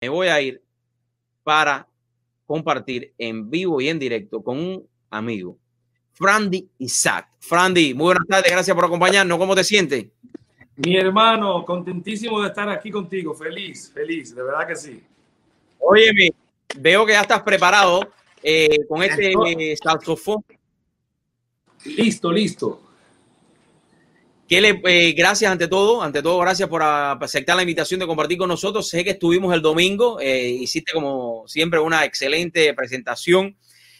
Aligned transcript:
me 0.00 0.08
voy 0.08 0.28
a 0.28 0.40
ir 0.40 0.62
para 1.42 1.88
compartir 2.46 3.12
en 3.18 3.50
vivo 3.50 3.80
y 3.80 3.88
en 3.88 3.98
directo 3.98 4.42
con 4.42 4.58
un 4.58 4.88
amigo, 5.10 5.58
Frandy 6.12 6.68
Isaac. 6.78 7.28
Frandy, 7.40 7.94
muy 7.94 8.06
buenas 8.06 8.26
tardes, 8.28 8.50
gracias 8.50 8.74
por 8.74 8.84
acompañarnos. 8.84 9.38
¿Cómo 9.38 9.54
te 9.54 9.64
sientes? 9.64 10.06
Mi 10.76 10.96
hermano, 10.96 11.64
contentísimo 11.64 12.40
de 12.42 12.48
estar 12.48 12.68
aquí 12.68 12.90
contigo, 12.90 13.34
feliz, 13.34 13.90
feliz, 13.92 14.34
de 14.34 14.42
verdad 14.42 14.66
que 14.66 14.76
sí. 14.76 15.02
Óyeme, 15.78 16.30
veo 16.78 17.06
que 17.06 17.12
ya 17.12 17.22
estás 17.22 17.42
preparado 17.42 18.00
eh, 18.42 18.84
con 18.88 19.02
este 19.02 19.76
saxofón. 19.82 20.44
Listo, 21.84 22.30
listo. 22.30 22.85
Que 24.48 24.60
le, 24.60 24.80
eh, 24.84 25.12
gracias 25.12 25.50
ante 25.50 25.66
todo, 25.66 26.02
ante 26.02 26.22
todo, 26.22 26.38
gracias 26.38 26.68
por 26.68 26.80
aceptar 26.82 27.56
la 27.56 27.62
invitación 27.62 27.98
de 27.98 28.06
compartir 28.06 28.38
con 28.38 28.48
nosotros. 28.48 28.88
Sé 28.88 29.02
que 29.02 29.10
estuvimos 29.10 29.52
el 29.52 29.60
domingo, 29.60 30.20
eh, 30.20 30.48
hiciste 30.48 30.92
como 30.92 31.44
siempre 31.48 31.80
una 31.80 32.04
excelente 32.04 32.72
presentación, 32.72 33.56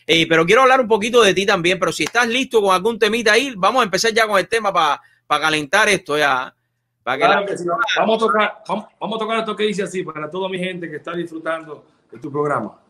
eh, 0.06 0.28
pero 0.28 0.46
quiero 0.46 0.62
hablar 0.62 0.80
un 0.80 0.86
poquito 0.86 1.20
de 1.20 1.34
ti 1.34 1.44
también, 1.46 1.80
pero 1.80 1.90
si 1.90 2.04
estás 2.04 2.28
listo 2.28 2.62
con 2.62 2.72
algún 2.72 2.96
temita 2.96 3.32
ahí, 3.32 3.54
vamos 3.56 3.80
a 3.80 3.84
empezar 3.84 4.12
ya 4.12 4.28
con 4.28 4.38
el 4.38 4.48
tema 4.48 4.72
para 4.72 5.00
calentar 5.42 5.88
esto 5.88 6.16
ya. 6.16 6.54
Para 7.02 7.18
que 7.18 7.54
vamos, 7.98 8.16
a 8.16 8.18
tocar, 8.18 8.62
vamos, 8.68 9.16
a 9.16 9.18
tocar 9.18 9.38
esto 9.38 9.56
que 9.56 9.64
dice 9.64 9.82
así 9.82 10.04
para 10.04 10.30
toda 10.30 10.48
mi 10.48 10.58
gente 10.58 10.88
que 10.88 10.96
está 10.96 11.12
disfrutando 11.12 11.84
de 12.10 12.18
tu 12.18 12.30
programa. 12.30 12.80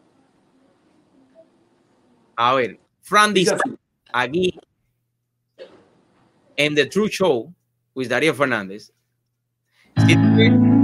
A 2.36 2.54
ver, 2.54 2.78
Fran 3.00 3.32
dice 3.32 3.56
aquí 4.12 4.58
en 6.56 6.74
The 6.74 6.86
True 6.86 7.08
Show 7.08 7.52
with 7.94 8.08
Darío 8.08 8.34
Fernández. 8.34 8.92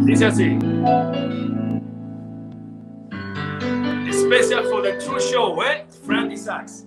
Dice 0.04 0.24
así. 0.24 0.58
Special 4.10 4.64
for 4.64 4.82
The 4.82 4.98
True 5.04 5.20
Show, 5.20 5.62
eh? 5.62 5.84
Frandy 6.04 6.36
Sachs. 6.36 6.86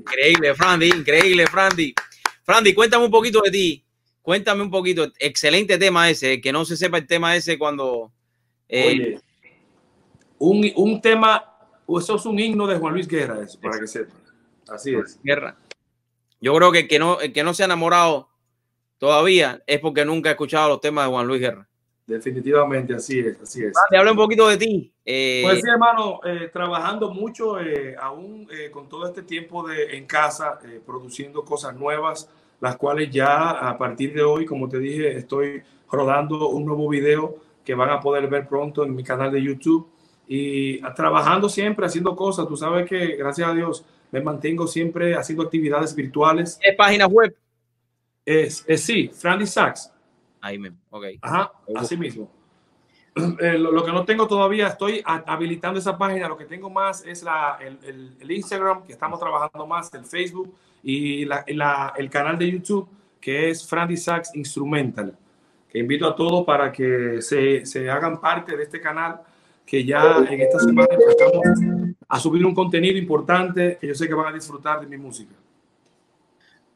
Increíble, 0.00 0.54
Frandy, 0.54 0.88
increíble, 0.88 1.46
Frandy. 1.46 1.94
Frandy, 2.42 2.74
cuéntame 2.74 3.04
un 3.04 3.10
poquito 3.10 3.40
de 3.42 3.50
ti. 3.50 3.84
Cuéntame 4.22 4.62
un 4.62 4.70
poquito. 4.70 5.10
Excelente 5.18 5.78
tema 5.78 6.10
ese. 6.10 6.40
Que 6.40 6.52
no 6.52 6.64
se 6.64 6.76
sepa 6.76 6.98
el 6.98 7.06
tema 7.06 7.34
ese 7.36 7.58
cuando. 7.58 8.12
Eh, 8.68 9.18
un, 10.38 10.70
un, 10.76 11.00
tema, 11.00 11.56
eso 11.88 12.16
es 12.16 12.26
un 12.26 12.38
himno 12.38 12.66
de 12.66 12.76
Juan 12.76 12.92
Luis 12.94 13.08
Guerra, 13.08 13.42
eso, 13.42 13.58
para 13.60 13.80
que 13.80 13.86
sepa. 13.86 14.14
Así 14.68 14.94
es. 14.94 15.18
Guerra. 15.22 15.56
Yo 16.40 16.54
creo 16.54 16.70
que 16.70 16.80
el 16.80 16.88
que 16.88 16.98
no, 16.98 17.18
que 17.18 17.42
no 17.42 17.54
se 17.54 17.62
ha 17.62 17.66
enamorado 17.66 18.28
todavía 18.98 19.62
es 19.66 19.80
porque 19.80 20.04
nunca 20.04 20.28
ha 20.28 20.32
escuchado 20.32 20.68
los 20.68 20.80
temas 20.80 21.06
de 21.06 21.10
Juan 21.10 21.26
Luis 21.26 21.40
Guerra. 21.40 21.67
Definitivamente, 22.08 22.94
así 22.94 23.18
es, 23.18 23.38
así 23.42 23.62
es. 23.62 23.74
Te 23.90 23.98
habla 23.98 24.12
un 24.12 24.16
poquito 24.16 24.48
de 24.48 24.56
ti. 24.56 24.90
Eh, 25.04 25.42
pues 25.44 25.60
sí, 25.60 25.68
hermano, 25.68 26.20
eh, 26.24 26.48
trabajando 26.50 27.12
mucho, 27.12 27.60
eh, 27.60 27.94
aún 28.00 28.48
con 28.72 28.88
todo 28.88 29.06
este 29.06 29.24
tiempo 29.24 29.68
de, 29.68 29.94
en 29.94 30.06
casa, 30.06 30.58
produciendo 30.86 31.44
cosas 31.44 31.76
nuevas, 31.76 32.30
las 32.62 32.76
cuales 32.76 33.10
ya 33.10 33.50
a 33.50 33.76
partir 33.76 34.14
de 34.14 34.22
hoy, 34.22 34.46
como 34.46 34.70
te 34.70 34.78
dije, 34.78 35.18
estoy 35.18 35.62
rodando 35.92 36.48
un 36.48 36.64
nuevo 36.64 36.88
video 36.88 37.36
que 37.62 37.74
van 37.74 37.90
a 37.90 38.00
poder 38.00 38.26
ver 38.26 38.48
pronto 38.48 38.84
en 38.84 38.96
mi 38.96 39.04
canal 39.04 39.30
de 39.30 39.42
YouTube. 39.42 39.86
Y 40.26 40.80
trabajando 40.94 41.50
siempre, 41.50 41.84
haciendo 41.84 42.16
cosas. 42.16 42.48
Tú 42.48 42.56
sabes 42.56 42.88
que, 42.88 43.16
gracias 43.16 43.50
a 43.50 43.52
Dios, 43.52 43.84
me 44.10 44.22
mantengo 44.22 44.66
siempre 44.66 45.14
haciendo 45.14 45.42
actividades 45.42 45.94
virtuales. 45.94 46.58
¿Es 46.62 46.74
página 46.74 47.06
web? 47.06 47.36
Es, 48.24 48.64
es 48.66 48.82
sí, 48.82 49.10
Frandy 49.12 49.46
Sachs 49.46 49.92
Ahí 50.40 50.58
mismo, 50.58 50.78
ok. 50.90 51.04
Ajá, 51.22 51.52
así 51.76 51.96
mismo. 51.96 52.30
Eh, 53.40 53.58
lo, 53.58 53.84
que 53.84 53.90
no 53.90 54.04
tengo 54.04 54.28
todavía, 54.28 54.68
estoy 54.68 55.02
habilitando 55.04 55.80
esa 55.80 55.98
página. 55.98 56.28
Lo 56.28 56.36
que 56.36 56.44
tengo 56.44 56.70
más 56.70 57.04
es 57.04 57.24
la, 57.24 57.58
el, 57.60 58.14
el, 58.20 58.30
Instagram, 58.30 58.84
que 58.84 58.92
estamos 58.92 59.18
trabajando 59.18 59.66
más, 59.66 59.92
el 59.92 60.04
Facebook 60.04 60.54
y 60.84 61.24
la, 61.24 61.44
la, 61.48 61.94
el 61.96 62.10
canal 62.10 62.38
de 62.38 62.48
YouTube, 62.48 62.88
que 63.20 63.50
es 63.50 63.66
Frandy 63.66 63.96
Sax 63.96 64.36
Instrumental. 64.36 65.16
Que 65.68 65.80
invito 65.80 66.06
a 66.06 66.14
todos 66.14 66.46
para 66.46 66.70
que 66.70 67.20
se, 67.20 67.66
se 67.66 67.90
hagan 67.90 68.20
parte 68.20 68.56
de 68.56 68.62
este 68.62 68.80
canal, 68.80 69.20
que 69.66 69.84
ya 69.84 70.18
en 70.18 70.40
esta 70.40 70.60
semana 70.60 70.88
empezamos 70.92 71.42
a 72.08 72.20
subir 72.20 72.46
un 72.46 72.54
contenido 72.54 72.96
importante 72.96 73.78
que 73.80 73.88
yo 73.88 73.94
sé 73.94 74.06
que 74.06 74.14
van 74.14 74.32
a 74.32 74.32
disfrutar 74.32 74.80
de 74.80 74.86
mi 74.86 74.96
música. 74.96 75.34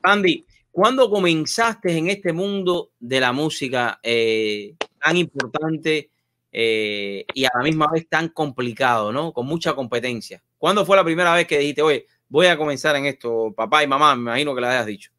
Andy, 0.02 0.44
¿cuándo 0.72 1.08
comenzaste 1.10 1.96
en 1.96 2.08
este 2.08 2.32
mundo 2.32 2.90
de 2.98 3.20
la 3.20 3.32
música 3.32 4.00
eh, 4.02 4.74
tan 5.00 5.16
importante 5.16 6.10
eh, 6.50 7.24
y 7.32 7.44
a 7.44 7.50
la 7.54 7.62
misma 7.62 7.86
vez 7.92 8.08
tan 8.08 8.30
complicado, 8.30 9.12
¿no? 9.12 9.32
Con 9.32 9.46
mucha 9.46 9.74
competencia. 9.74 10.42
¿Cuándo 10.58 10.84
fue 10.84 10.96
la 10.96 11.04
primera 11.04 11.34
vez 11.34 11.46
que 11.46 11.58
dijiste, 11.58 11.82
oye, 11.82 12.06
voy 12.28 12.46
a 12.46 12.56
comenzar 12.56 12.96
en 12.96 13.06
esto, 13.06 13.52
papá 13.54 13.84
y 13.84 13.86
mamá? 13.86 14.16
Me 14.16 14.22
imagino 14.22 14.54
que 14.54 14.60
lo 14.60 14.66
hayas 14.66 14.86
dicho. 14.86 15.10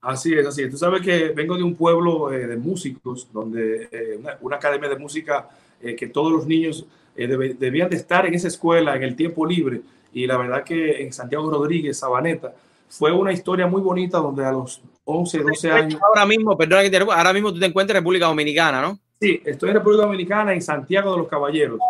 Así 0.00 0.34
es, 0.34 0.46
así 0.46 0.62
es. 0.62 0.70
Tú 0.70 0.76
sabes 0.76 1.00
que 1.00 1.28
vengo 1.28 1.56
de 1.56 1.62
un 1.62 1.74
pueblo 1.74 2.32
eh, 2.32 2.46
de 2.46 2.56
músicos, 2.56 3.28
donde 3.32 4.18
una, 4.40 4.56
academia 4.56 4.88
de 4.88 4.96
música 4.96 5.48
que 5.80 6.08
todos 6.08 6.32
los 6.32 6.44
niños 6.44 6.86
debían 7.14 7.88
de 7.88 7.96
estar 7.96 8.26
en 8.26 8.34
esa 8.34 8.48
escuela 8.48 8.96
en 8.96 9.04
el 9.04 9.14
tiempo 9.14 9.46
libre. 9.46 9.80
Y 10.12 10.26
la 10.26 10.36
verdad 10.36 10.64
que 10.64 11.02
en 11.02 11.12
Santiago 11.12 11.50
Rodríguez, 11.50 11.98
Sabaneta, 11.98 12.52
fue 12.88 13.12
una 13.12 13.32
historia 13.32 13.66
muy 13.66 13.80
bonita 13.80 14.18
donde 14.18 14.44
a 14.44 14.52
los 14.52 14.82
11, 15.04 15.38
12 15.38 15.70
años... 15.70 16.00
Ahora 16.02 16.26
mismo, 16.26 16.56
perdón, 16.56 16.86
ahora 17.10 17.32
mismo 17.32 17.52
tú 17.52 17.60
te 17.60 17.66
encuentras 17.66 17.96
en 17.96 18.02
República 18.02 18.26
Dominicana, 18.26 18.82
¿no? 18.82 18.98
Sí, 19.20 19.40
estoy 19.44 19.70
en 19.70 19.76
República 19.76 20.04
Dominicana, 20.04 20.52
en 20.52 20.62
Santiago 20.62 21.12
de 21.12 21.18
los 21.18 21.28
Caballeros, 21.28 21.80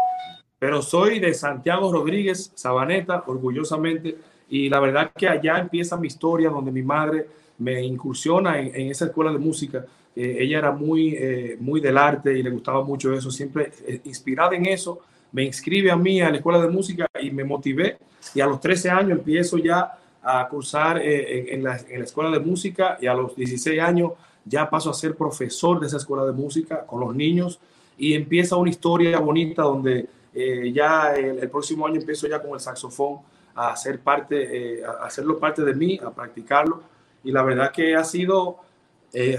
pero 0.59 0.83
soy 0.83 1.19
de 1.19 1.35
Santiago 1.35 1.93
Rodríguez, 1.93 2.53
Sabaneta, 2.55 3.23
orgullosamente, 3.27 4.17
y 4.49 4.69
la 4.69 4.81
verdad 4.81 5.11
que 5.15 5.29
allá 5.29 5.59
empieza 5.59 5.97
mi 5.97 6.07
historia 6.07 6.49
donde 6.49 6.73
mi 6.73 6.83
madre 6.83 7.27
me 7.59 7.83
incursiona 7.83 8.59
en, 8.59 8.91
esa 8.91 9.07
escuela 9.07 9.31
de 9.31 9.39
música. 9.39 9.85
Eh, 10.17 10.37
ella 10.41 10.59
era 10.59 10.73
muy, 10.73 11.15
eh, 11.15 11.57
muy 11.61 11.81
del 11.81 11.99
arte 11.99 12.37
y 12.37 12.43
le 12.43 12.51
gustaba 12.51 12.83
mucho 12.83 13.13
eso, 13.13 13.31
siempre 13.31 13.73
eh, 13.87 14.01
inspirada 14.05 14.57
en 14.57 14.67
eso, 14.67 15.01
me 15.33 15.45
inscribe 15.45 15.91
a 15.91 15.97
mí 15.97 16.21
a 16.23 16.31
la 16.31 16.37
escuela 16.39 16.61
de 16.61 16.69
música 16.69 17.07
y 17.21 17.31
me 17.31 17.45
motivé, 17.45 17.99
y 18.35 18.41
a 18.41 18.47
los 18.47 18.61
13 18.61 18.91
años 18.91 19.19
empiezo 19.19 19.59
ya 19.59 19.98
a 20.31 20.47
cursar 20.47 20.99
eh, 20.99 21.55
en, 21.55 21.65
la, 21.65 21.77
escuela 21.77 22.31
de 22.31 22.39
música 22.39 22.99
y 23.01 23.07
a 23.07 23.15
los 23.15 23.35
16 23.35 23.81
años 23.81 24.13
ya 24.45 24.69
paso 24.69 24.91
a 24.91 24.95
ser 24.95 25.15
profesor 25.15 25.81
de 25.81 25.87
esa 25.87 25.97
escuela 25.97 26.27
de 26.27 26.33
música 26.33 26.85
con 26.85 27.01
los 27.01 27.17
niños 27.17 27.59
y 27.97 28.13
empieza 28.13 28.57
una 28.57 28.69
historia 28.69 29.21
bonita 29.21 29.63
donde 29.63 30.07
eh, 30.35 30.71
ya 30.71 31.15
el, 31.15 31.49
próximo 31.49 31.87
año 31.87 31.97
empiezo 31.97 32.29
ya 32.29 32.43
con 32.43 32.53
el 32.53 32.61
saxofón 32.61 33.21
a 33.55 33.71
hacer 33.71 34.01
parte, 34.01 34.81
eh, 34.81 34.85
a 34.85 35.07
hacerlo 35.07 35.39
parte 35.39 35.65
de 35.65 35.75
mí, 35.75 35.99
a 36.05 36.11
practicarlo. 36.11 36.83
Y 37.25 37.33
la 37.33 37.43
verdad 37.43 37.73
que 37.73 37.97
ha 37.97 38.05
sido 38.05 38.59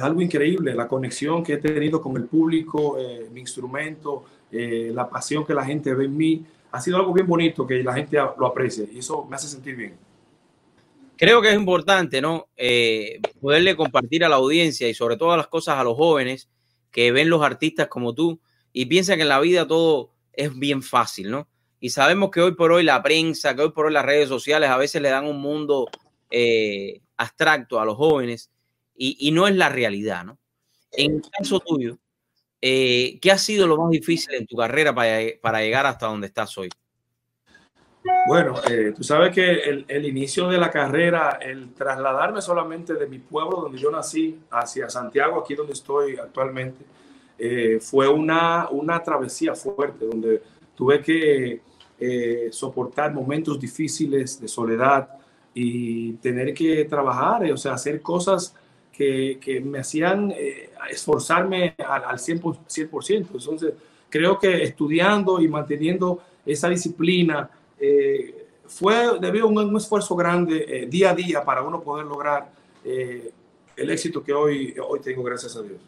algo 0.02 0.22
increíble 0.22 0.74
la 0.74 0.88
conexión 0.88 1.44
que 1.44 1.54
he 1.54 1.58
tenido 1.58 2.02
con 2.02 2.18
el 2.18 2.24
público, 2.24 2.98
mi 3.32 3.40
instrumento, 3.40 4.26
la 4.52 5.08
pasión 5.08 5.46
que 5.46 5.54
la 5.54 5.64
gente 5.64 5.94
ve 5.94 6.06
en 6.06 6.18
mí, 6.18 6.46
ha 6.72 6.82
sido 6.82 6.98
algo 6.98 7.14
bien 7.14 7.28
bonito 7.28 7.66
que 7.66 7.84
la 7.84 7.94
gente 7.94 8.18
lo 8.18 8.48
aprecie 8.48 8.90
y 8.92 9.00
eso 9.00 9.26
me 9.26 9.36
hace 9.36 9.48
sentir 9.48 9.76
bien 9.76 10.09
creo 11.20 11.42
que 11.42 11.50
es 11.50 11.56
importante, 11.56 12.22
¿no? 12.22 12.50
Eh, 12.56 13.20
poderle 13.42 13.76
compartir 13.76 14.24
a 14.24 14.30
la 14.30 14.38
audiencia 14.38 14.88
y 14.88 14.94
sobre 14.94 15.18
todas 15.18 15.38
las 15.38 15.48
cosas 15.48 15.78
a 15.78 15.84
los 15.84 15.98
jóvenes 15.98 16.50
que 16.92 17.12
ven 17.12 17.30
los 17.30 17.44
artistas 17.44 17.90
como 17.90 18.16
tú 18.16 18.40
y 18.72 18.86
piensan 18.86 19.18
que 19.18 19.24
en 19.24 19.28
la 19.28 19.42
vida 19.42 19.68
todo 19.68 20.14
es 20.32 20.58
bien 20.58 20.82
fácil, 20.82 21.30
¿no? 21.30 21.50
Y 21.82 21.90
sabemos 21.90 22.32
que 22.32 22.40
hoy 22.40 22.56
por 22.56 22.72
hoy 22.72 22.84
la 22.84 23.04
prensa, 23.04 23.54
que 23.54 23.64
hoy 23.64 23.72
por 23.72 23.88
hoy 23.88 23.94
las 23.94 24.06
redes 24.06 24.30
sociales 24.30 24.70
a 24.70 24.78
veces 24.78 25.02
le 25.02 25.10
dan 25.10 25.26
un 25.26 25.42
mundo 25.42 25.90
eh, 26.32 27.02
abstracto 27.18 27.82
a 27.82 27.86
los 27.86 27.98
jóvenes 27.98 28.50
y, 28.96 29.32
no 29.32 29.46
es 29.48 29.56
la 29.56 29.68
realidad, 29.68 30.24
¿no? 30.24 30.40
En 30.94 31.16
el 31.16 31.22
caso 31.38 31.60
tuyo, 31.60 31.98
eh, 32.62 33.20
¿qué 33.22 33.32
ha 33.32 33.38
sido 33.38 33.68
lo 33.68 33.78
más 33.78 33.90
difícil 33.92 34.36
en 34.36 34.48
tu 34.48 34.56
carrera 34.56 34.96
para, 34.96 35.20
para 35.42 35.62
llegar 35.62 35.86
hasta 35.86 36.08
donde 36.08 36.28
estás 36.28 36.58
hoy? 36.58 36.70
Bueno, 38.28 38.56
eh, 38.70 38.94
tú 38.96 39.04
sabes 39.04 39.34
que 39.34 39.84
el, 39.88 40.06
inicio 40.06 40.48
de 40.48 40.58
la 40.58 40.72
carrera, 40.72 41.40
el 41.42 41.74
trasladarme 41.74 42.42
solamente 42.42 42.94
de 42.94 43.08
mi 43.08 43.20
pueblo 43.20 43.62
donde 43.62 43.78
yo 43.78 43.92
nací 43.92 44.40
hacia 44.52 44.90
Santiago, 44.90 45.40
aquí 45.40 45.54
donde 45.54 45.74
estoy 45.74 46.16
actualmente, 46.18 46.86
eh, 47.38 47.80
fue 47.82 48.08
una, 48.08 48.70
una 48.70 49.02
travesía 49.04 49.54
fuerte 49.54 50.06
donde 50.06 50.42
tuve 50.76 51.02
que 51.02 51.62
eh, 52.00 52.50
soportar 52.52 53.14
momentos 53.14 53.60
difíciles 53.60 54.40
de 54.40 54.48
soledad 54.48 55.10
y 55.54 56.14
tener 56.14 56.54
que 56.54 56.86
trabajar, 56.86 57.52
o 57.52 57.58
sea, 57.58 57.74
hacer 57.74 58.02
cosas 58.02 58.56
que, 58.94 59.40
que 59.42 59.60
me 59.60 59.80
hacían 59.80 60.34
esforzarme 60.90 61.76
al, 61.86 62.04
al 62.06 62.18
100%, 62.18 62.60
100%. 62.68 63.18
Entonces, 63.18 63.74
creo 64.10 64.40
que 64.40 64.64
estudiando 64.64 65.42
y 65.42 65.48
manteniendo 65.48 66.22
esa 66.46 66.70
disciplina, 66.70 67.50
eh, 67.80 68.48
fue 68.66 69.20
debido 69.20 69.46
a 69.46 69.50
un, 69.50 69.76
esfuerzo 69.76 70.16
grande 70.16 70.66
eh, 70.68 70.86
día 70.88 71.12
a 71.12 71.16
día 71.16 71.44
para 71.44 71.64
uno 71.64 71.82
poder 71.82 72.06
lograr 72.06 72.52
eh, 72.84 73.32
el 73.76 73.90
éxito 73.90 74.24
que 74.24 74.34
hoy, 74.34 74.76
hoy 74.88 75.00
tengo, 75.00 75.24
gracias 75.24 75.56
a 75.56 75.62
Dios. 75.62 75.82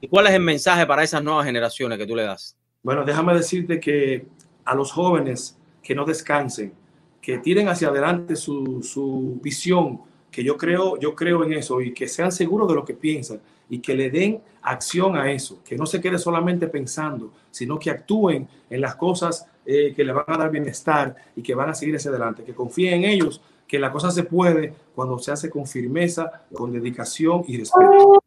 ¿Y 0.00 0.08
cuál 0.08 0.28
es 0.28 0.32
el 0.32 0.42
mensaje 0.42 0.86
para 0.86 1.02
esas 1.02 1.22
nuevas 1.22 1.44
generaciones 1.44 1.98
que 1.98 2.06
tú 2.06 2.16
le 2.16 2.22
das? 2.22 2.56
Bueno, 2.82 3.04
déjame 3.04 3.34
decirte 3.34 3.78
que 3.78 4.26
a 4.64 4.74
los 4.74 4.92
jóvenes 4.92 5.58
que 5.82 5.94
no 5.94 6.06
descansen, 6.06 6.72
que 7.20 7.38
tiren 7.38 7.68
hacia 7.68 7.88
adelante 7.88 8.34
su, 8.34 8.82
su 8.82 9.38
visión, 9.42 10.00
que 10.30 10.42
yo 10.42 10.56
creo, 10.56 10.98
yo 10.98 11.14
creo 11.14 11.44
en 11.44 11.52
eso 11.52 11.80
y 11.82 11.92
que 11.92 12.08
sean 12.08 12.32
seguros 12.32 12.68
de 12.68 12.74
lo 12.74 12.84
que 12.84 12.94
piensan 12.94 13.40
y 13.68 13.80
que 13.80 13.94
le 13.94 14.10
den 14.10 14.40
acción 14.62 15.16
a 15.16 15.30
eso, 15.30 15.62
que 15.64 15.76
no 15.76 15.86
se 15.86 16.00
quede 16.00 16.18
solamente 16.18 16.66
pensando, 16.66 17.32
sino 17.50 17.78
que 17.78 17.90
actúen 17.90 18.48
en 18.68 18.80
las 18.80 18.96
cosas 18.96 19.46
eh, 19.72 19.94
que 19.94 20.02
le 20.02 20.12
van 20.12 20.24
a 20.26 20.36
dar 20.36 20.50
bienestar 20.50 21.14
y 21.36 21.42
que 21.44 21.54
van 21.54 21.70
a 21.70 21.74
seguir 21.74 21.94
hacia 21.94 22.10
adelante, 22.10 22.42
que 22.42 22.52
confíen 22.52 23.04
en 23.04 23.10
ellos, 23.10 23.40
que 23.68 23.78
la 23.78 23.92
cosa 23.92 24.10
se 24.10 24.24
puede 24.24 24.74
cuando 24.96 25.16
se 25.20 25.30
hace 25.30 25.48
con 25.48 25.64
firmeza, 25.64 26.44
con 26.52 26.72
dedicación 26.72 27.44
y 27.46 27.58
respeto. 27.58 28.20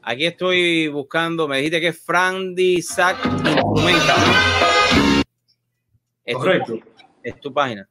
Aquí 0.00 0.26
estoy 0.26 0.86
buscando, 0.86 1.48
me 1.48 1.56
dijiste 1.56 1.80
que 1.80 1.88
es 1.88 2.00
Frandy 2.00 2.80
Sack 2.80 3.18
Correcto. 6.32 6.78
es 7.20 7.40
tu 7.40 7.52
página. 7.52 7.88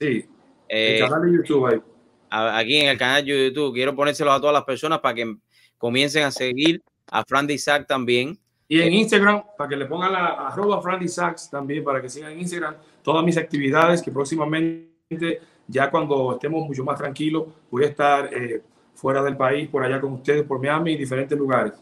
Sí. 0.00 0.26
el 0.68 0.96
eh, 0.96 0.98
canal 0.98 1.22
de 1.30 1.36
YouTube 1.36 1.84
Aquí 2.28 2.78
en 2.78 2.88
el 2.88 2.98
canal 2.98 3.24
de 3.24 3.50
YouTube. 3.50 3.72
Quiero 3.72 3.94
ponérselo 3.94 4.32
a 4.32 4.40
todas 4.40 4.54
las 4.54 4.64
personas 4.64 4.98
para 4.98 5.14
que 5.14 5.36
comiencen 5.78 6.24
a 6.24 6.32
seguir 6.32 6.82
a 7.08 7.22
Frandy 7.24 7.56
Sack 7.56 7.86
también. 7.86 8.36
Y 8.72 8.80
en 8.80 8.94
Instagram, 8.94 9.42
para 9.58 9.68
que 9.68 9.76
le 9.76 9.84
pongan 9.84 10.14
la 10.14 10.28
arroba 10.48 10.80
Frandy 10.80 11.06
Sachs 11.06 11.50
también, 11.50 11.84
para 11.84 12.00
que 12.00 12.08
sigan 12.08 12.32
en 12.32 12.40
Instagram 12.40 12.74
todas 13.02 13.22
mis 13.22 13.36
actividades 13.36 14.00
que 14.00 14.10
próximamente, 14.10 15.42
ya 15.68 15.90
cuando 15.90 16.32
estemos 16.32 16.66
mucho 16.66 16.82
más 16.82 16.96
tranquilos, 16.96 17.48
voy 17.70 17.84
a 17.84 17.88
estar 17.88 18.32
eh, 18.32 18.62
fuera 18.94 19.22
del 19.22 19.36
país, 19.36 19.68
por 19.68 19.84
allá 19.84 20.00
con 20.00 20.14
ustedes, 20.14 20.44
por 20.44 20.58
Miami 20.58 20.92
y 20.92 20.96
diferentes 20.96 21.36
lugares. 21.36 21.74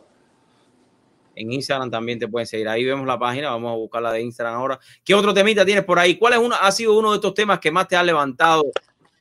En 1.37 1.53
Instagram 1.53 1.93
también 1.93 2.19
te 2.19 2.27
pueden 2.27 2.49
seguir. 2.49 2.69
Ahí 2.69 2.85
vemos 2.85 3.07
la 3.07 3.21
página, 3.21 3.51
vamos 3.51 3.71
a 3.71 3.77
buscar 3.77 4.03
la 4.03 4.11
de 4.11 4.23
Instagram 4.23 4.55
ahora. 4.57 4.81
¿Qué 5.05 5.15
otro 5.15 5.33
temita 5.33 5.65
tienes 5.65 5.85
por 5.85 5.97
ahí? 5.97 6.19
¿Cuál 6.19 6.33
es 6.33 6.39
uno, 6.41 6.57
ha 6.61 6.73
sido 6.73 6.99
uno 6.99 7.11
de 7.13 7.19
estos 7.19 7.35
temas 7.35 7.61
que 7.61 7.71
más 7.71 7.87
te 7.87 7.95
ha 7.95 8.03
levantado 8.03 8.65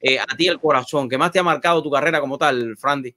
eh, 0.01 0.17
a 0.17 0.35
ti 0.35 0.47
el 0.47 0.59
corazón, 0.59 1.07
que 1.07 1.19
más 1.19 1.31
te 1.31 1.37
ha 1.37 1.43
marcado 1.43 1.83
tu 1.83 1.91
carrera 1.91 2.19
como 2.19 2.35
tal, 2.35 2.75
Frandy? 2.77 3.15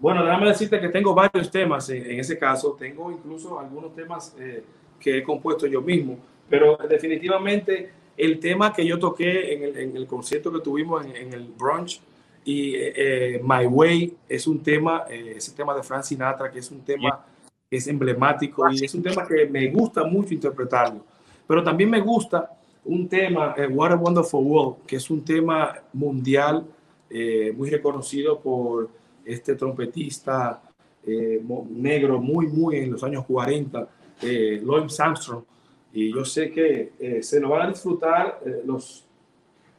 Bueno, 0.00 0.24
déjame 0.24 0.48
decirte 0.48 0.80
que 0.80 0.88
tengo 0.88 1.14
varios 1.14 1.50
temas 1.50 1.90
en, 1.90 2.18
ese 2.18 2.38
caso. 2.38 2.74
Tengo 2.78 3.12
incluso 3.12 3.60
algunos 3.60 3.94
temas 3.94 4.34
eh, 4.40 4.64
que 4.98 5.18
he 5.18 5.22
compuesto 5.22 5.66
yo 5.66 5.82
mismo, 5.82 6.18
pero 6.48 6.78
definitivamente 6.88 7.90
el 8.16 8.40
tema 8.40 8.72
que 8.72 8.84
yo 8.86 8.98
toqué 8.98 9.52
en 9.52 9.96
el, 9.96 10.06
concierto 10.06 10.50
que 10.50 10.60
tuvimos 10.60 11.04
en, 11.04 11.32
el 11.34 11.48
brunch 11.48 12.00
y 12.44 12.74
eh, 12.76 12.92
eh, 12.96 13.40
My 13.44 13.66
Way 13.66 14.16
es 14.26 14.46
un 14.46 14.62
tema, 14.62 15.04
ese 15.10 15.52
tema 15.52 15.74
de 15.74 15.82
Frank 15.82 16.04
Sinatra, 16.04 16.50
que 16.50 16.60
es 16.60 16.70
un 16.70 16.80
tema 16.80 17.26
que 17.70 17.76
es 17.76 17.86
emblemático 17.86 18.70
y 18.70 18.82
es 18.82 18.94
un 18.94 19.02
tema 19.02 19.26
que 19.26 19.46
me 19.46 19.68
gusta 19.68 20.04
mucho 20.04 20.32
interpretarlo. 20.32 21.04
Pero 21.46 21.62
también 21.62 21.90
me 21.90 22.00
gusta 22.00 22.50
un 22.86 23.06
tema, 23.06 23.54
What 23.70 23.92
a 23.92 23.96
Wonderful 23.96 24.46
World, 24.46 24.86
que 24.86 24.96
es 24.96 25.10
un 25.10 25.22
tema 25.22 25.74
mundial 25.92 26.64
muy 27.10 27.68
reconocido 27.68 28.40
por 28.40 28.99
este 29.32 29.54
trompetista 29.54 30.62
eh, 31.06 31.42
negro 31.70 32.20
muy, 32.20 32.46
muy 32.46 32.76
en 32.76 32.92
los 32.92 33.02
años 33.04 33.24
40, 33.26 33.88
eh, 34.22 34.60
Lloyd 34.62 34.90
Armstrong. 34.98 35.44
Y 35.92 36.12
yo 36.14 36.24
sé 36.24 36.50
que 36.50 36.92
eh, 36.98 37.22
se 37.22 37.40
lo 37.40 37.48
van 37.50 37.62
a 37.62 37.68
disfrutar 37.70 38.40
eh, 38.44 38.62
los, 38.64 39.04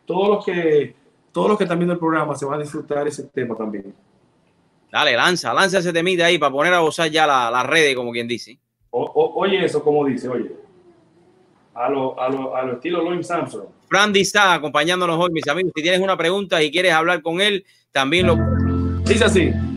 todos 0.06 0.28
los 0.30 0.46
que 0.46 0.96
todos 1.32 1.48
los 1.48 1.58
que 1.58 1.64
están 1.64 1.80
viendo 1.80 1.94
el 1.94 2.00
programa 2.00 2.36
se 2.36 2.46
van 2.46 2.60
a 2.60 2.64
disfrutar 2.64 3.08
ese 3.08 3.24
tema 3.24 3.56
también. 3.56 3.94
Dale, 4.92 5.16
lanza, 5.16 5.54
lanza 5.54 5.80
ese 5.80 5.94
temita 5.94 6.26
ahí 6.26 6.38
para 6.38 6.52
poner 6.52 6.74
a 6.74 6.80
gozar 6.80 7.10
ya 7.10 7.26
las 7.26 7.50
la 7.50 7.64
redes, 7.64 7.96
como 7.96 8.12
quien 8.12 8.28
dice. 8.28 8.60
oye 8.90 9.64
eso, 9.64 9.82
como 9.82 10.06
dice, 10.06 10.28
oye. 10.28 10.52
A 11.74 11.90
lo, 11.90 12.20
a 12.20 12.28
lo, 12.28 12.54
a 12.54 12.64
lo 12.64 12.74
estilo 12.74 13.02
Louis 13.02 13.26
Samson. 13.26 13.64
Frandy 13.88 14.20
está 14.22 14.54
acompañándonos 14.54 15.18
hoy, 15.18 15.32
mis 15.32 15.48
amigos. 15.48 15.72
Si 15.74 15.82
tienes 15.82 16.02
una 16.02 16.18
pregunta 16.18 16.62
y 16.62 16.70
quieres 16.70 16.92
hablar 16.92 17.22
con 17.22 17.40
él, 17.40 17.66
también 17.94 18.28
lo... 18.28 18.36
Dice 19.12 19.26
así. 19.26 19.71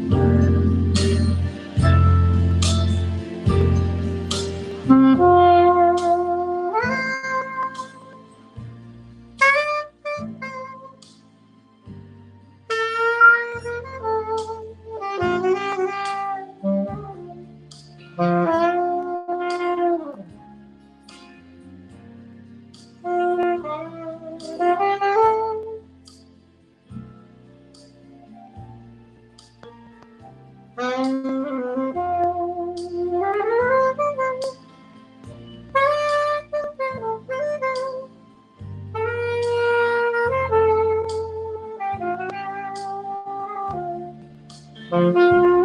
Música 44.94 45.63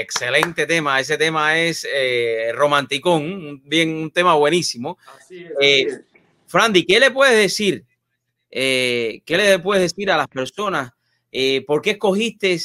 excelente 0.00 0.66
tema. 0.66 0.98
Ese 1.00 1.16
tema 1.16 1.58
es 1.58 1.86
eh, 1.92 2.50
romanticón, 2.54 3.62
bien, 3.64 3.94
un 3.94 4.10
tema 4.10 4.34
buenísimo. 4.34 4.98
Así 5.18 5.44
eh, 5.60 6.00
Frandy, 6.46 6.84
¿qué 6.84 6.98
le 6.98 7.10
puedes 7.10 7.36
decir? 7.36 7.84
Eh, 8.50 9.22
¿Qué 9.24 9.36
le 9.36 9.58
puedes 9.60 9.82
decir 9.82 10.10
a 10.10 10.16
las 10.16 10.28
personas? 10.28 10.92
Eh, 11.30 11.64
¿Por 11.64 11.80
qué 11.80 11.92
escogiste, 11.92 12.58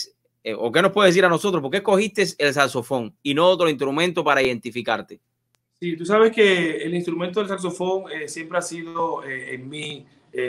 o 0.58 0.72
qué 0.72 0.82
nos 0.82 0.92
puedes 0.92 1.13
decir 1.13 1.25
a 1.25 1.30
nosotros, 1.30 1.62
por 1.62 1.70
qué 1.70 1.77
escogiste 1.77 2.25
el 2.38 2.54
saxofón 2.54 3.15
y 3.22 3.34
no 3.34 3.48
otro 3.48 3.70
instrumento 3.70 4.24
para 4.24 4.42
identificarte? 4.42 5.20
Sí, 5.80 5.96
tú 5.96 6.06
sabes 6.06 6.32
que 6.32 6.77
el 6.77 6.96
instrumento 6.96 7.39
del 7.39 7.50
saxofón 7.50 8.06
siempre 8.25 8.58
ha 8.58 8.62
sido 8.62 9.24
en 9.24 9.70
mí 9.70 10.06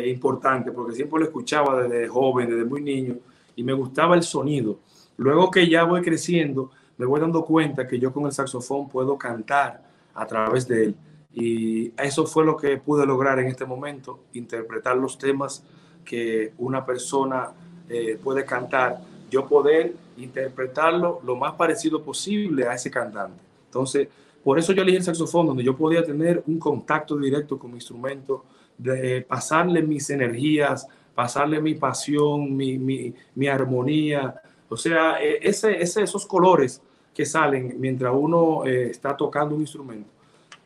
importante, 0.07 0.73
porque 0.73 0.95
siempre 0.95 1.21
lo 1.21 1.26
escuchaba 1.26 1.83
desde 1.83 2.09
joven, 2.09 2.49
desde 2.49 2.64
muy 2.64 2.81
niño, 2.81 3.19
y 3.55 3.62
me 3.62 3.73
gustaba 3.73 4.14
el 4.14 4.23
sonido. 4.23 4.81
Luego 5.16 5.50
que 5.50 5.68
ya 5.68 5.85
voy 5.85 6.02
creciendo, 6.02 6.70
me 6.99 7.06
voy 7.06 7.20
dando 7.20 7.44
cuenta 7.44 7.87
que 7.87 7.99
yo 7.99 8.12
con 8.12 8.26
el 8.26 8.32
saxofón 8.32 8.88
puedo 8.88 9.16
cantar 9.16 9.82
a 10.14 10.26
través 10.26 10.66
de 10.66 10.85
él. 10.85 10.94
Y 11.32 11.92
eso 12.00 12.26
fue 12.26 12.44
lo 12.44 12.56
que 12.56 12.78
pude 12.78 13.04
lograr 13.04 13.38
en 13.38 13.49
este 13.49 13.66
momento, 13.66 14.20
interpretar 14.32 14.96
los 14.96 15.18
temas 15.18 15.62
que 16.04 16.52
una 16.58 16.85
persona 16.85 17.50
eh, 17.88 18.18
puede 18.23 18.44
cantar, 18.44 19.00
yo 19.30 19.46
poder 19.46 19.94
interpretarlo 20.16 21.20
lo 21.25 21.37
más 21.37 21.54
parecido 21.54 22.02
posible 22.02 22.66
a 22.66 22.75
ese 22.75 22.90
cantante. 22.90 23.38
Entonces, 23.66 24.08
por 24.42 24.58
eso 24.58 24.73
yo 24.73 24.82
elegí 24.82 24.96
el 24.96 25.02
saxofón, 25.02 25.49
donde 25.49 25.64
yo 25.64 25.76
podía 25.76 26.02
tener 26.04 26.42
un 26.46 26.58
contacto 26.58 27.16
directo 27.18 27.58
con 27.58 27.73
mi 27.73 27.78
instrumento, 27.78 28.44
de 28.78 29.23
pasarle 29.23 29.82
mis 29.82 30.08
energías, 30.11 30.87
pasarle 31.14 31.61
mi 31.61 31.75
pasión, 31.75 32.56
mi, 32.56 32.78
mi, 32.78 33.12
mi 33.35 33.49
armonía, 33.49 34.35
o 34.68 34.76
sea, 34.76 35.23
e, 35.23 35.38
ese, 35.42 35.80
esos 35.80 36.26
colores 36.26 36.80
que 37.14 37.25
salen 37.25 37.76
mientras 37.78 38.12
uno 38.14 38.64
eh, 38.66 38.90
está 38.90 39.16
tocando 39.16 39.54
un 39.54 39.62
instrumento. 39.62 40.11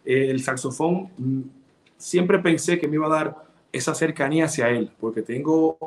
el 0.05 0.43
saxofón, 0.43 1.11
mm, 1.17 1.41
siempre 1.97 2.39
pensé 2.39 2.79
que 2.79 2.89
me 2.89 2.97
iba 2.97 3.07
a 3.07 3.11
dar 3.11 3.45
esa 3.73 3.95
cercanía 3.95 4.47
hacia 4.47 4.69
él, 4.71 4.91
porque 4.99 5.23
tengo 5.23 5.79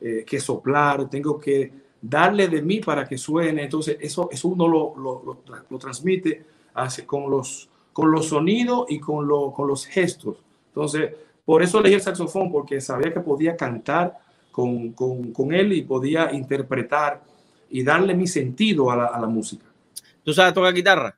eh, 0.00 0.24
que 0.26 0.40
soplar, 0.40 1.08
tengo 1.08 1.38
que 1.38 1.70
darle 2.00 2.48
de 2.48 2.62
mí 2.62 2.80
para 2.80 3.06
que 3.06 3.18
suene. 3.18 3.64
Entonces, 3.64 3.96
eso, 4.00 4.28
eso 4.32 4.48
uno 4.48 4.66
lo, 4.66 4.94
lo, 4.96 5.42
lo, 5.68 5.78
transmite 5.78 6.44
hace, 6.74 7.06
con, 7.06 7.30
los, 7.30 7.68
con 7.92 8.10
los 8.10 8.26
sonidos 8.26 8.86
y 8.88 8.98
con, 8.98 9.28
con 9.52 9.68
los 9.68 9.86
gestos. 9.86 10.38
Entonces, 10.68 11.12
por 11.44 11.62
eso 11.62 11.78
elegí 11.80 11.94
el 11.94 12.00
saxofón, 12.00 12.50
porque 12.50 12.80
sabía 12.80 13.12
que 13.12 13.20
podía 13.20 13.56
cantar 13.56 14.18
con, 14.50 14.92
con, 14.92 15.32
con 15.32 15.52
él 15.52 15.72
y 15.72 15.82
podía 15.82 16.32
interpretar 16.32 17.22
y 17.70 17.82
darle 17.82 18.14
mi 18.14 18.26
sentido 18.26 18.90
a 18.90 18.96
la, 18.96 19.06
a 19.06 19.20
la 19.20 19.26
música. 19.26 19.64
¿Tú 20.22 20.32
sabes 20.32 20.54
tocar 20.54 20.74
guitarra? 20.74 21.16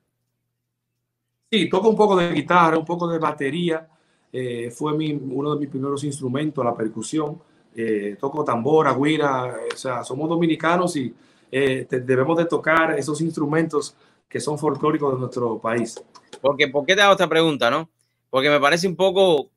Sí, 1.51 1.69
toco 1.69 1.89
un 1.89 1.97
poco 1.97 2.17
de 2.17 2.33
guitarra, 2.33 2.79
un 2.79 2.85
poco 2.85 3.09
de 3.09 3.19
batería. 3.19 3.89
Eh, 4.33 4.71
fue 4.71 4.97
mi, 4.97 5.13
uno 5.13 5.55
de 5.55 5.61
mis 5.61 5.69
primeros 5.69 6.05
instrumentos, 6.05 6.65
la 6.65 6.77
percusión. 6.77 7.43
Eh, 7.75 8.17
toco 8.21 8.45
tambora, 8.45 8.95
guira, 8.95 9.57
o 9.73 9.77
sea, 9.77 10.05
somos 10.05 10.29
dominicanos 10.29 10.95
y 10.95 11.13
eh, 11.51 11.89
debemos 11.91 12.39
de 12.39 12.45
tocar 12.45 12.97
esos 12.97 13.21
instrumentos 13.21 13.97
que 14.29 14.39
son 14.39 14.59
folclóricos 14.59 15.13
de 15.13 15.19
nuestro 15.19 15.59
país. 15.59 16.01
Porque, 16.41 16.69
¿Por 16.69 16.87
qué 16.87 16.95
te 16.95 17.03
hago 17.03 17.13
esta 17.13 17.29
pregunta, 17.29 17.69
no? 17.69 17.91
Porque 18.29 18.49
me 18.49 18.61
parece 18.61 18.87
un 18.87 18.95
poco, 18.95 19.51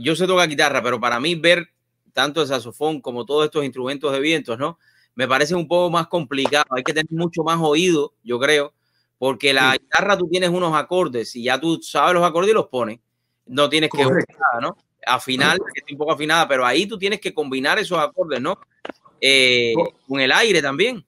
yo 0.00 0.16
sé 0.16 0.26
tocar 0.26 0.48
guitarra, 0.48 0.82
pero 0.82 0.98
para 0.98 1.20
mí 1.20 1.36
ver 1.36 1.68
tanto 2.12 2.42
el 2.42 2.48
saxofón 2.48 3.00
como 3.00 3.24
todos 3.24 3.44
estos 3.44 3.64
instrumentos 3.64 4.10
de 4.10 4.18
vientos, 4.18 4.58
¿no? 4.58 4.78
Me 5.16 5.26
parece 5.26 5.54
un 5.54 5.66
poco 5.66 5.90
más 5.90 6.06
complicado. 6.06 6.66
Hay 6.70 6.84
que 6.84 6.92
tener 6.92 7.10
mucho 7.10 7.42
más 7.42 7.58
oído, 7.60 8.12
yo 8.22 8.38
creo, 8.38 8.72
porque 9.18 9.52
la 9.52 9.72
guitarra 9.72 10.16
tú 10.16 10.28
tienes 10.28 10.50
unos 10.50 10.74
acordes 10.74 11.34
y 11.34 11.42
ya 11.42 11.58
tú 11.58 11.80
sabes 11.82 12.14
los 12.14 12.22
acordes 12.22 12.50
y 12.52 12.54
los 12.54 12.68
pones. 12.68 13.00
No 13.46 13.68
tienes 13.68 13.90
que 13.90 14.04
nada, 14.04 14.60
¿no? 14.60 14.76
Afinar, 15.06 15.56
que 15.56 15.80
es 15.84 15.92
un 15.92 15.98
poco 15.98 16.12
afinada, 16.12 16.46
pero 16.46 16.66
ahí 16.66 16.86
tú 16.86 16.98
tienes 16.98 17.20
que 17.20 17.32
combinar 17.32 17.78
esos 17.78 17.98
acordes, 17.98 18.40
¿no? 18.40 18.58
Eh, 19.20 19.72
con 20.06 20.20
el 20.20 20.30
aire 20.30 20.60
también. 20.60 21.04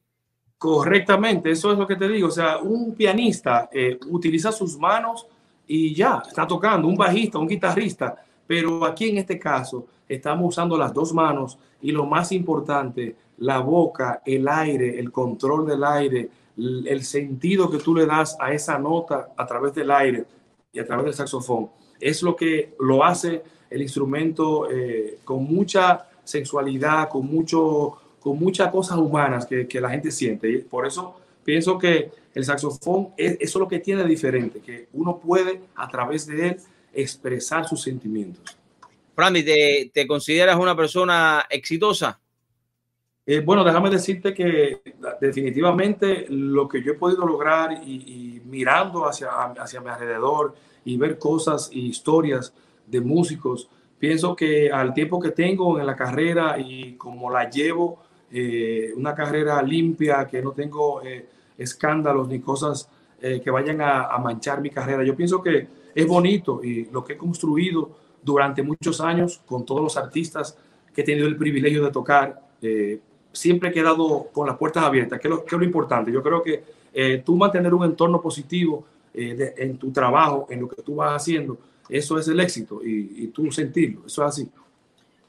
Correctamente, 0.57 1.51
eso 1.51 1.71
es 1.71 1.79
lo 1.79 1.87
que 1.87 1.97
te 1.97 2.09
digo. 2.09 2.29
O 2.29 2.33
sea, 2.33 2.59
un 2.59 2.95
pianista 2.95 3.69
eh, 3.73 3.99
utiliza 4.09 4.51
sus 4.51 4.79
manos 4.79 5.27
y 5.67 5.95
ya 5.95 6.23
está 6.27 6.47
tocando, 6.47 6.89
un 6.89 6.97
bajista, 6.97 7.39
un 7.39 7.47
guitarrista, 7.47 8.25
pero 8.47 8.87
aquí 8.87 9.11
en 9.11 9.19
este 9.19 9.39
caso 9.39 9.87
estamos 10.09 10.49
usando 10.49 10.79
las 10.79 10.95
dos 10.95 11.13
manos 11.13 11.59
y 11.83 11.93
lo 11.93 12.07
más 12.07 12.33
importante, 12.33 13.15
la 13.39 13.61
boca, 13.61 14.23
el 14.25 14.49
aire, 14.49 14.99
el 14.99 15.13
control 15.13 15.67
del 15.67 15.85
aire, 15.85 16.29
el 16.57 17.05
sentido 17.05 17.71
que 17.71 17.79
tú 17.79 17.95
le 17.95 18.07
das 18.07 18.37
a 18.41 18.53
esa 18.53 18.79
nota 18.79 19.33
a 19.37 19.47
través 19.47 19.75
del 19.75 19.91
aire 19.91 20.25
y 20.73 20.81
a 20.81 20.85
través 20.85 21.05
del 21.05 21.15
saxofón. 21.15 21.71
es 22.01 22.23
lo 22.23 22.35
que 22.35 22.75
lo 22.81 23.05
hace 23.05 23.43
el 23.71 23.83
instrumento 23.83 24.71
eh, 24.71 25.19
con 25.25 25.45
mucha 25.45 26.09
sensualidad, 26.25 27.09
con, 27.09 27.27
mucho, 27.27 27.97
con 28.21 28.39
muchas 28.39 28.71
cosas 28.71 28.99
humanas 28.99 29.47
que, 29.47 29.67
que, 29.67 29.81
la 29.81 29.91
gente 29.91 30.11
siente. 30.11 30.51
Y 30.51 30.59
por 30.59 30.87
eso 30.87 31.17
pienso 31.45 31.79
que 31.79 32.11
el 32.35 32.45
saxofón, 32.45 33.11
es, 33.17 33.33
eso 33.33 33.41
es 33.41 33.55
lo 33.57 33.69
que 33.69 33.79
tiene 33.79 34.05
diferente, 34.05 34.61
que 34.61 34.89
uno 34.93 35.19
puede 35.19 35.61
a 35.75 35.89
través 35.89 36.27
de 36.27 36.49
él 36.49 36.57
expresar 36.93 37.67
sus 37.67 37.83
sentimientos. 37.83 38.57
Frandy, 39.15 39.43
¿te, 39.43 39.91
te 39.93 40.07
consideras 40.07 40.57
una 40.57 40.77
persona 40.77 41.45
exitosa? 41.51 42.21
Eh, 43.31 43.41
bueno, 43.41 43.63
déjame 43.63 43.91
decirte 43.91 44.33
que 44.33 44.81
definitivamente 45.21 46.25
lo 46.31 46.67
que 46.67 46.83
yo 46.83 46.93
he 46.93 46.95
podido 46.95 47.27
lograr 47.27 47.73
y, 47.85 47.97
y, 47.97 48.43
mirando 48.47 49.07
hacia, 49.07 49.29
hacia 49.29 49.83
mi 49.83 49.91
alrededor 49.91 50.55
y 50.87 50.97
ver 50.97 51.19
cosas 51.19 51.69
y 51.71 51.89
historias 51.89 52.55
de 52.87 53.03
músicos, 53.03 53.69
pienso 53.99 54.35
que 54.35 54.73
al 54.73 54.95
tiempo 54.95 55.21
que 55.21 55.33
tengo 55.33 55.79
en 55.79 55.85
la 55.85 55.95
carrera 55.95 56.59
y 56.59 56.95
como 56.95 57.31
la 57.31 57.51
llevo, 57.51 57.99
eh, 58.33 58.95
una 58.97 59.15
carrera 59.15 59.61
limpia, 59.61 60.27
que 60.27 60.41
no 60.41 60.53
tengo 60.53 61.03
eh, 61.03 61.29
escándalos 61.59 62.29
ni 62.29 62.41
cosas 62.41 62.89
eh, 63.21 63.43
que 63.45 63.51
vayan 63.51 63.83
a, 63.83 64.07
a, 64.07 64.19
manchar 64.21 64.63
mi 64.63 64.71
carrera, 64.71 65.05
yo 65.05 65.15
pienso 65.15 65.43
que 65.43 65.69
es 65.95 66.07
bonito 66.07 66.65
y 66.65 66.87
lo 66.87 67.05
que 67.05 67.13
he 67.13 67.19
construido 67.19 67.91
durante 68.23 68.63
muchos 68.63 69.03
años 69.03 69.43
con 69.45 69.67
todos 69.67 69.83
los 69.83 69.99
artistas 69.99 70.57
que 70.95 71.03
he 71.03 71.05
tenido 71.05 71.29
el 71.29 71.37
privilegio 71.37 71.85
de 71.85 71.91
tocar, 71.91 72.49
eh, 72.63 73.01
siempre 73.33 73.71
he 73.71 73.73
quedado 73.73 74.29
con 74.33 74.47
las 74.47 74.57
puertas 74.57 74.85
abiertas, 74.85 75.21
que 75.21 75.29
es 75.29 75.31
lo, 75.35 75.45
que 75.45 75.55
es 75.55 75.59
lo 75.59 75.65
importante. 75.65 76.13
Yo 76.13 76.23
creo 76.23 76.43
que 76.43 76.63
eh, 76.93 77.23
tú 77.25 77.37
mantener 77.37 77.75
un 77.75 77.85
entorno 77.85 78.21
positivo 78.21 78.85
eh, 79.15 79.35
de, 79.35 79.55
en 79.57 79.77
tu 79.77 79.91
trabajo, 79.91 80.47
en 80.51 80.61
lo 80.61 80.69
que 80.69 80.83
tú 80.83 80.97
vas 80.97 81.15
haciendo, 81.23 81.59
eso 81.89 82.19
es 82.19 82.29
el 82.29 82.41
éxito 82.41 82.81
y, 82.85 83.25
y 83.25 83.27
tú 83.29 83.51
sentirlo, 83.51 84.03
eso 84.07 84.23
es 84.23 84.29
así. 84.29 84.51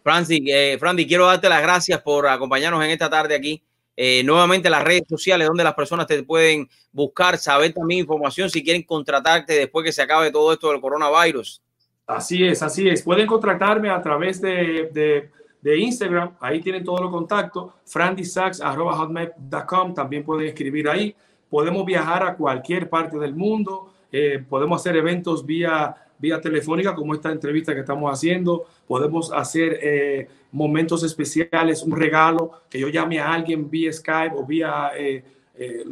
Francis, 0.03 0.41
eh, 0.45 0.77
Frandy, 0.79 1.05
quiero 1.05 1.25
darte 1.25 1.49
las 1.49 1.61
gracias 1.61 2.01
por 2.01 2.27
acompañarnos 2.27 2.83
en 2.83 2.91
esta 2.91 3.09
tarde 3.09 3.35
aquí. 3.35 3.61
Eh, 3.95 4.23
nuevamente 4.23 4.69
las 4.69 4.83
redes 4.83 5.03
sociales 5.09 5.47
donde 5.47 5.63
las 5.63 5.73
personas 5.73 6.07
te 6.07 6.23
pueden 6.23 6.69
buscar, 6.91 7.37
saber 7.37 7.73
también 7.73 7.99
información 7.99 8.49
si 8.49 8.63
quieren 8.63 8.83
contratarte 8.83 9.53
después 9.53 9.83
que 9.85 9.91
se 9.91 10.01
acabe 10.01 10.31
todo 10.31 10.53
esto 10.53 10.71
del 10.71 10.79
coronavirus. 10.79 11.61
Así 12.07 12.43
es, 12.43 12.63
así 12.63 12.87
es. 12.87 13.03
Pueden 13.03 13.27
contratarme 13.27 13.89
a 13.89 14.01
través 14.01 14.39
de, 14.39 14.89
de, 14.93 15.29
de 15.61 15.77
Instagram, 15.77 16.31
ahí 16.39 16.61
tienen 16.61 16.83
todos 16.83 17.01
los 17.01 17.11
contactos, 17.11 17.73
frandisax.com, 17.85 19.93
también 19.93 20.23
pueden 20.23 20.47
escribir 20.47 20.87
ahí. 20.87 21.15
Podemos 21.49 21.85
viajar 21.85 22.23
a 22.23 22.35
cualquier 22.35 22.89
parte 22.89 23.17
del 23.17 23.35
mundo, 23.35 23.91
eh, 24.11 24.43
podemos 24.47 24.81
hacer 24.81 24.95
eventos 24.95 25.45
vía, 25.45 25.95
vía 26.17 26.39
telefónica 26.39 26.95
como 26.95 27.13
esta 27.13 27.31
entrevista 27.31 27.73
que 27.73 27.81
estamos 27.81 28.11
haciendo, 28.11 28.65
podemos 28.87 29.31
hacer 29.33 29.79
eh, 29.81 30.27
momentos 30.51 31.03
especiales, 31.03 31.83
un 31.83 31.95
regalo, 31.95 32.51
que 32.69 32.79
yo 32.79 32.87
llame 32.87 33.19
a 33.19 33.33
alguien 33.33 33.69
vía 33.69 33.91
Skype 33.91 34.35
o 34.35 34.45
vía 34.45 34.91
eh, 34.95 35.23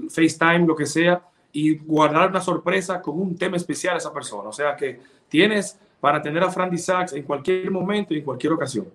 FaceTime, 0.09 0.65
lo 0.65 0.75
que 0.75 0.86
sea, 0.86 1.21
y 1.51 1.77
guardar 1.77 2.29
una 2.29 2.39
sorpresa 2.39 3.01
con 3.01 3.19
un 3.19 3.36
tema 3.36 3.57
especial 3.57 3.95
a 3.95 3.97
esa 3.97 4.13
persona. 4.13 4.47
O 4.47 4.53
sea 4.53 4.75
que 4.75 5.00
tienes 5.27 5.77
para 6.00 6.21
tener 6.21 6.43
a 6.43 6.50
Frandy 6.50 6.77
Sachs 6.77 7.13
en 7.13 7.24
cualquier 7.24 7.69
momento 7.71 8.13
y 8.13 8.19
en 8.19 8.24
cualquier 8.24 8.53
ocasión. 8.53 8.88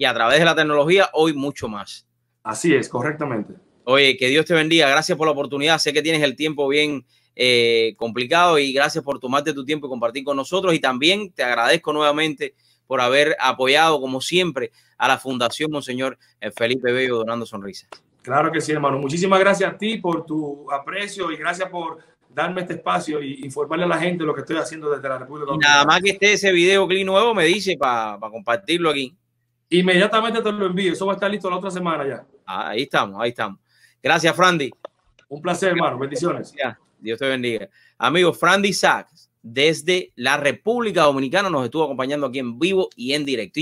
Y 0.00 0.06
a 0.06 0.14
través 0.14 0.38
de 0.38 0.46
la 0.46 0.54
tecnología, 0.54 1.10
hoy 1.12 1.34
mucho 1.34 1.68
más. 1.68 2.06
Así 2.42 2.74
es, 2.74 2.88
correctamente. 2.88 3.52
Oye, 3.84 4.16
que 4.16 4.28
Dios 4.28 4.46
te 4.46 4.54
bendiga. 4.54 4.88
Gracias 4.88 5.18
por 5.18 5.26
la 5.26 5.32
oportunidad. 5.32 5.78
Sé 5.78 5.92
que 5.92 6.00
tienes 6.00 6.22
el 6.22 6.36
tiempo 6.36 6.66
bien 6.68 7.04
eh, 7.36 7.92
complicado 7.98 8.58
y 8.58 8.72
gracias 8.72 9.04
por 9.04 9.20
tomarte 9.20 9.52
tu 9.52 9.62
tiempo 9.62 9.86
y 9.86 9.90
compartir 9.90 10.24
con 10.24 10.38
nosotros. 10.38 10.72
Y 10.72 10.78
también 10.78 11.30
te 11.32 11.42
agradezco 11.42 11.92
nuevamente 11.92 12.54
por 12.86 13.02
haber 13.02 13.36
apoyado, 13.38 14.00
como 14.00 14.22
siempre, 14.22 14.72
a 14.96 15.06
la 15.06 15.18
Fundación 15.18 15.70
Monseñor 15.70 16.16
Felipe 16.56 16.92
Bello 16.92 17.18
Donando 17.18 17.44
Sonrisas. 17.44 17.90
Claro 18.22 18.50
que 18.50 18.62
sí, 18.62 18.72
hermano. 18.72 18.98
Muchísimas 18.98 19.38
gracias 19.38 19.70
a 19.70 19.76
ti 19.76 19.98
por 19.98 20.24
tu 20.24 20.66
aprecio 20.72 21.30
y 21.30 21.36
gracias 21.36 21.68
por 21.68 21.98
darme 22.34 22.62
este 22.62 22.72
espacio 22.72 23.22
y 23.22 23.44
informarle 23.44 23.84
a 23.84 23.88
la 23.88 23.98
gente 23.98 24.24
lo 24.24 24.32
que 24.34 24.40
estoy 24.40 24.56
haciendo 24.56 24.88
desde 24.88 25.06
la 25.06 25.18
República 25.18 25.44
Dominicana. 25.44 25.74
Nada 25.74 25.84
más 25.84 26.00
que 26.00 26.12
esté 26.12 26.32
ese 26.32 26.52
video 26.52 26.88
clip 26.88 27.04
nuevo, 27.04 27.34
me 27.34 27.44
dice 27.44 27.76
para 27.76 28.18
pa 28.18 28.30
compartirlo 28.30 28.88
aquí. 28.88 29.14
Inmediatamente 29.70 30.42
te 30.42 30.52
lo 30.52 30.66
envío. 30.66 30.92
Eso 30.92 31.06
va 31.06 31.12
a 31.12 31.14
estar 31.14 31.30
listo 31.30 31.48
la 31.48 31.56
otra 31.56 31.70
semana 31.70 32.06
ya. 32.06 32.24
Ah, 32.44 32.70
ahí 32.70 32.82
estamos, 32.82 33.20
ahí 33.20 33.30
estamos. 33.30 33.58
Gracias, 34.02 34.34
Frandy. 34.36 34.70
Un 35.28 35.40
placer, 35.40 35.70
hermano. 35.70 35.98
Bendiciones. 35.98 36.54
Dios 36.98 37.18
te 37.18 37.28
bendiga. 37.28 37.68
Amigo, 37.98 38.32
Frandy 38.32 38.72
Sachs, 38.72 39.30
desde 39.42 40.12
la 40.16 40.36
República 40.36 41.02
Dominicana, 41.02 41.48
nos 41.48 41.64
estuvo 41.64 41.84
acompañando 41.84 42.26
aquí 42.26 42.38
en 42.38 42.58
vivo 42.58 42.90
y 42.94 43.14
en 43.14 43.24
directo. 43.24 43.58